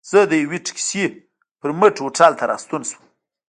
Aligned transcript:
زه 0.11 0.19
د 0.31 0.33
یوه 0.43 0.57
ټکسي 0.65 1.03
پر 1.61 1.69
مټ 1.79 1.95
هوټل 2.03 2.31
ته 2.39 2.43
راستون 2.51 2.81
شوم. 2.89 3.03